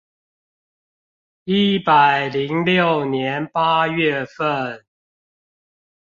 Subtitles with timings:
[1.43, 4.83] 一百零六年八月份